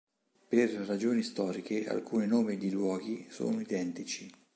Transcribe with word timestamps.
Per 0.47 0.71
ragioni 0.71 1.21
storiche, 1.21 1.85
alcuni 1.87 2.25
nomi 2.25 2.57
di 2.57 2.71
luoghi 2.71 3.27
sono 3.29 3.59
identici. 3.61 4.27